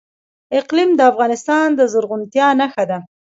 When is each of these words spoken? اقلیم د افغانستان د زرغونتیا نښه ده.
اقلیم 0.59 0.89
د 0.95 1.01
افغانستان 1.11 1.67
د 1.75 1.79
زرغونتیا 1.93 2.47
نښه 2.59 2.83
ده. 2.89 2.97